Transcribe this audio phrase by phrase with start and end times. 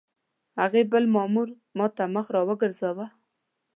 [0.59, 1.47] هغه بل مامور
[1.77, 3.05] ما ته مخ را وګرځاوه.